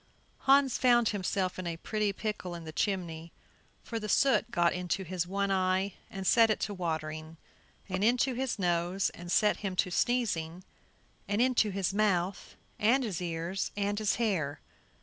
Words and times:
Hans 0.47 0.79
found 0.79 1.09
himself 1.09 1.59
in 1.59 1.67
a 1.67 1.77
pretty 1.77 2.11
pickle 2.11 2.55
in 2.55 2.63
the 2.63 2.71
chimney, 2.71 3.31
for 3.83 3.99
the 3.99 4.09
soot 4.09 4.49
got 4.49 4.73
into 4.73 5.03
his 5.03 5.27
one 5.27 5.51
eye 5.51 5.93
and 6.09 6.25
set 6.25 6.49
it 6.49 6.59
to 6.61 6.73
watering, 6.73 7.37
and 7.87 8.03
into 8.03 8.33
his 8.33 8.57
nose 8.57 9.11
and 9.11 9.31
set 9.31 9.57
him 9.57 9.75
to 9.75 9.91
sneezing, 9.91 10.63
and 11.27 11.39
into 11.39 11.69
his 11.69 11.93
mouth 11.93 12.55
and 12.79 13.03
his 13.03 13.21
ears 13.21 13.69
and 13.77 13.99
his 13.99 14.15
hair. 14.15 14.59